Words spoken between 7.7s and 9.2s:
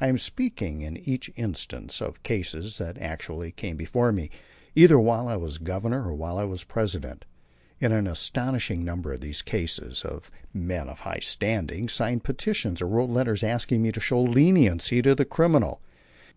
In an astonishing number